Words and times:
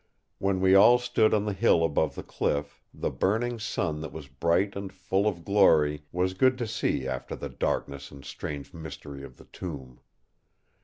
"When 0.39 0.61
we 0.61 0.73
all 0.73 0.97
stood 0.97 1.31
on 1.31 1.45
the 1.45 1.53
hill 1.53 1.83
above 1.85 2.15
the 2.15 2.23
cliff, 2.23 2.81
the 2.91 3.11
burning 3.11 3.59
sun 3.59 4.01
that 4.01 4.11
was 4.11 4.27
bright 4.27 4.75
and 4.75 4.91
full 4.91 5.27
of 5.27 5.45
glory 5.45 6.05
was 6.11 6.33
good 6.33 6.57
to 6.57 6.65
see 6.65 7.07
after 7.07 7.35
the 7.35 7.49
darkness 7.49 8.09
and 8.09 8.25
strange 8.25 8.73
mystery 8.73 9.21
of 9.23 9.37
the 9.37 9.45
tomb. 9.45 9.99